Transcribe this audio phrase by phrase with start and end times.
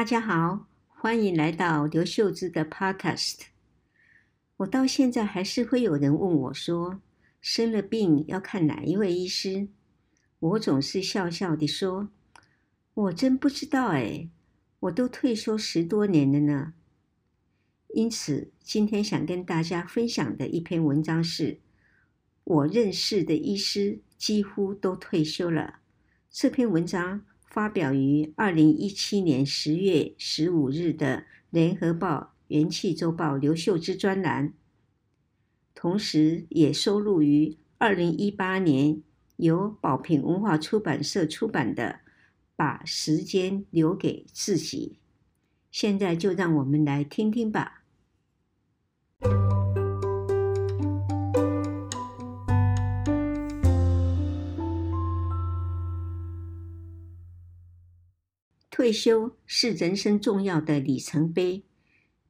[0.00, 3.40] 大家好，欢迎来到刘秀芝的 Podcast。
[4.56, 7.02] 我到现在还是会有人问我说，
[7.42, 9.68] 生了病要看哪一位医师？
[10.38, 12.08] 我总是笑笑地说，
[12.94, 14.30] 我真不知道哎，
[14.78, 16.72] 我都退休十多年了呢。
[17.88, 21.60] 因此，今天想跟大家分享的一篇文章是，
[22.44, 25.80] 我认识的医师几乎都退休了。
[26.30, 27.26] 这篇文章。
[27.50, 31.16] 发表于二零一七年十月十五日的
[31.50, 34.54] 《联合报》元气周报刘秀枝专栏，
[35.74, 39.02] 同时也收录于二零一八年
[39.36, 42.00] 由宝瓶文化出版社出版的
[42.54, 44.92] 《把时间留给自己》。
[45.72, 47.79] 现在就让我们来听听吧。
[58.80, 61.64] 退休是人生重要的里程碑。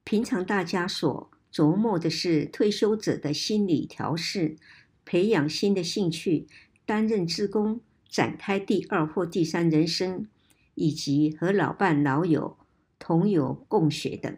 [0.03, 4.57] 平常大家所琢磨的是退休者的心理调试、
[5.05, 6.48] 培养新的兴趣、
[6.84, 10.27] 担任职工、展开第二或第三人生，
[10.75, 12.59] 以及和老伴老友
[12.98, 14.37] 同游共学等，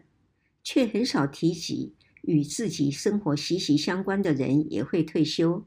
[0.63, 5.65] 却很少提及与自己生活息息相关的人也会退休。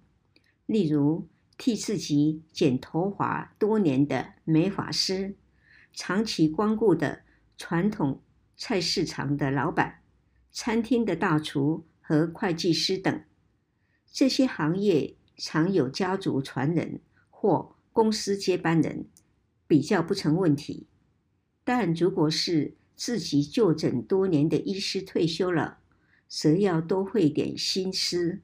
[0.67, 1.27] 例如，
[1.59, 5.35] 替自己剪头发多年的美发师。
[5.97, 7.23] 长期光顾的
[7.57, 8.23] 传统
[8.55, 10.03] 菜市场的老板、
[10.53, 13.25] 餐厅的大厨和会计师等，
[14.13, 19.09] 这些行业常有家族传人或公司接班人，
[19.67, 20.87] 比较不成问题。
[21.65, 25.79] 但如果是自己就诊多年的医师退休了，
[26.29, 28.43] 则要多费点心思。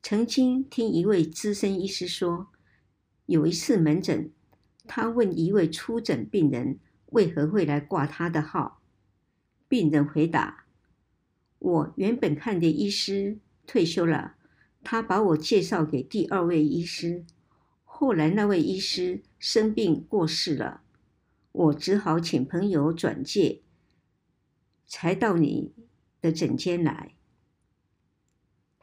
[0.00, 2.52] 曾经听一位资深医师说，
[3.26, 4.30] 有一次门诊。
[4.86, 8.82] 他问一位初诊病人为何会来挂他的号，
[9.66, 10.66] 病人回答
[11.58, 14.34] ：“我原本看的医师退休了，
[14.82, 17.24] 他把我介绍给第二位医师，
[17.84, 20.82] 后来那位医师生病过世了，
[21.52, 23.62] 我只好请朋友转介，
[24.86, 25.72] 才到你
[26.20, 27.14] 的诊间来。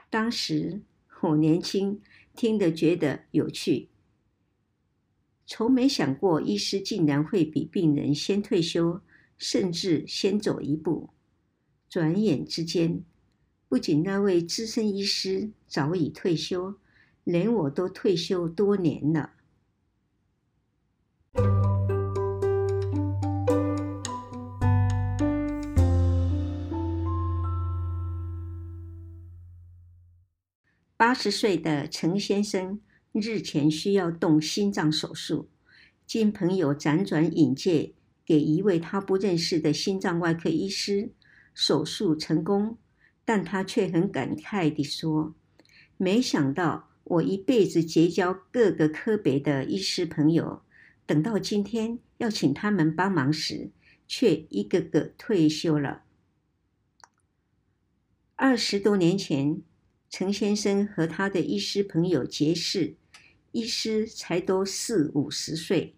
[0.10, 0.82] 当时
[1.22, 2.02] 我年轻，
[2.36, 3.90] 听得觉得有趣。”
[5.54, 9.02] 从没想过，医师竟然会比病人先退休，
[9.38, 11.10] 甚至先走一步。
[11.90, 13.04] 转眼之间，
[13.68, 16.76] 不仅那位资深医师早已退休，
[17.26, 19.34] 连我都退休多年了。
[30.96, 32.80] 八十岁的陈先生。
[33.14, 35.50] 日前需要动心脏手术，
[36.06, 37.92] 经朋友辗转引荐
[38.26, 41.12] 给一位他不认识的心脏外科医师，
[41.54, 42.78] 手术成功，
[43.26, 45.36] 但他却很感慨地说
[45.98, 50.62] ：“没想到我一辈子结交各个科别的医师朋友，
[51.06, 53.72] 等到今天要请他们帮忙时，
[54.08, 56.04] 却一个个退休了。”
[58.36, 59.62] 二十多年前，
[60.10, 62.96] 陈先生和他的医师朋友结识。
[63.52, 65.96] 医师才都四五十岁，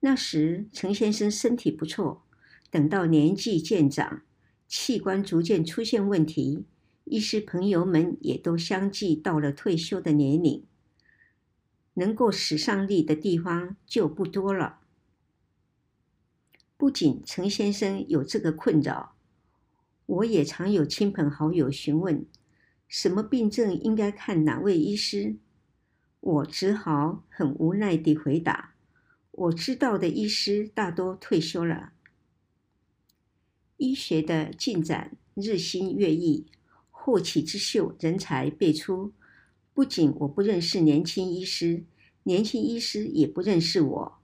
[0.00, 2.24] 那时陈先生身体不错。
[2.70, 4.22] 等到年纪渐长，
[4.66, 6.64] 器官逐渐出现问题，
[7.04, 10.64] 医师朋友们也都相继到了退休的年龄，
[11.94, 14.80] 能够使上力的地方就不多了。
[16.76, 19.14] 不仅陈先生有这个困扰，
[20.06, 22.26] 我也常有亲朋好友询问，
[22.86, 25.36] 什么病症应该看哪位医师。
[26.20, 28.74] 我只好很无奈地回答
[29.30, 31.92] ：“我知道的医师大多退休了。
[33.76, 36.46] 医学的进展日新月异，
[36.90, 39.12] 后起之秀人才辈出。
[39.72, 41.84] 不仅我不认识年轻医师，
[42.24, 44.18] 年轻医师也不认识我。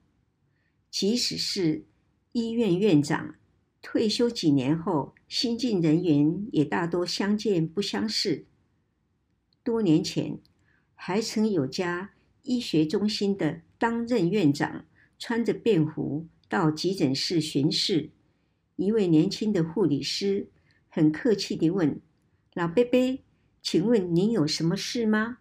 [0.90, 1.84] 即使是
[2.32, 3.36] 医院院长，
[3.80, 8.46] 退休几年后，新进人员也大多相见不相识。
[9.62, 10.40] 多年前。”
[11.06, 12.12] 还曾有家
[12.44, 14.86] 医学中心的当任院长
[15.18, 18.10] 穿着便服到急诊室巡视，
[18.76, 20.48] 一位年轻的护理师
[20.88, 22.00] 很客气地问
[22.56, 23.22] ：“老伯伯，
[23.60, 25.40] 请问您有什么事吗？”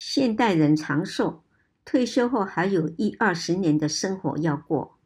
[0.00, 1.45] 现代人长寿。
[1.86, 4.98] 退休后还有一二十年的生活要过，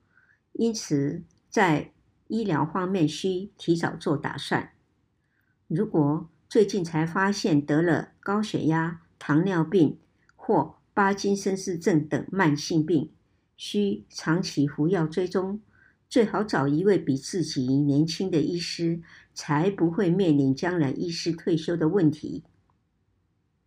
[0.54, 1.92] 因此在
[2.26, 4.72] 医疗方面需提早做打算。
[5.68, 9.98] 如果最近才发现得了高血压、糖尿病
[10.34, 13.12] 或巴金森氏症等慢性病，
[13.58, 15.60] 需长期服药追踪，
[16.08, 19.02] 最好找一位比自己年轻的医师，
[19.34, 22.42] 才不会面临将来医师退休的问题。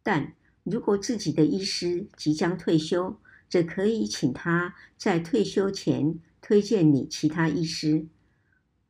[0.01, 0.33] 但
[0.63, 3.19] 如果自己的医师即将退休，
[3.49, 8.07] 则可以请他在退休前推荐你其他医师，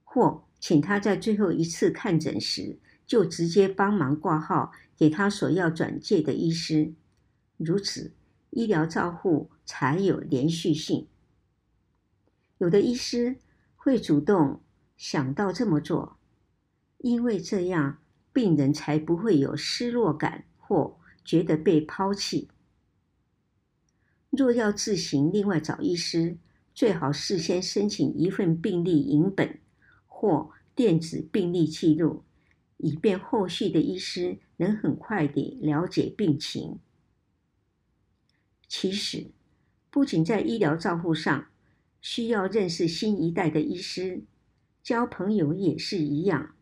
[0.03, 6.93] 或请他在最后一次看诊时，就直接帮忙挂号给他所要转介的医师，
[7.57, 8.13] 如此
[8.51, 11.07] 医疗照护才有连续性。
[12.59, 13.37] 有的医师
[13.75, 14.61] 会主动
[14.95, 16.17] 想到这么做，
[16.99, 17.97] 因为这样
[18.31, 22.49] 病人才不会有失落感或觉得被抛弃。
[24.29, 26.37] 若要自行另外找医师，
[26.73, 29.59] 最好事先申请一份病历影本
[30.07, 32.23] 或电子病历记录。
[32.77, 36.79] 以便后续的医师能很快地了解病情。
[38.67, 39.27] 其实，
[39.89, 41.47] 不仅在医疗照护上
[42.01, 44.23] 需要认识新一代的医师，
[44.83, 46.55] 交朋友也是一样。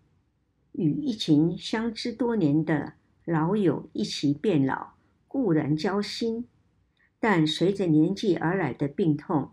[0.73, 2.93] 与一群相知多年的
[3.25, 4.93] 老友一起变老，
[5.27, 6.47] 固然交心，
[7.19, 9.51] 但随着年纪而来的病痛，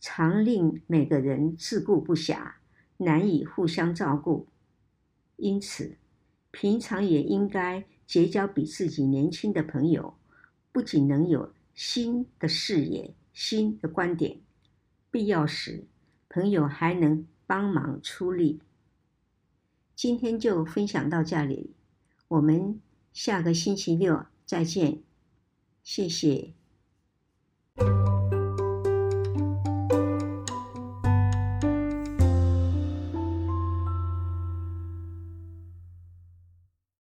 [0.00, 2.52] 常令每个人自顾不暇，
[2.98, 4.46] 难以互相照顾。
[5.36, 5.96] 因此，
[6.50, 10.14] 平常也应该结交比自己年轻的朋友，
[10.70, 14.38] 不仅能有新的视野、新的观点，
[15.10, 15.84] 必要时，
[16.28, 18.60] 朋友还能帮忙出力。
[19.96, 21.74] 今天就分享到这里，
[22.30, 22.80] 我们
[23.12, 25.02] 下个星期六再见
[25.82, 26.54] 谢谢。